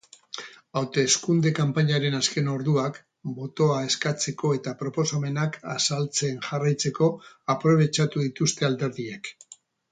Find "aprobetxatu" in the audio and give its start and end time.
7.59-8.29